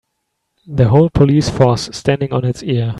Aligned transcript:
The 0.65 0.87
whole 0.89 1.11
police 1.11 1.51
force 1.51 1.87
standing 1.95 2.33
on 2.33 2.43
it's 2.43 2.63
ear. 2.63 2.89